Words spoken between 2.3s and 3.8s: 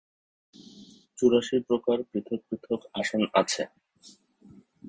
পৃথক আসন আছে।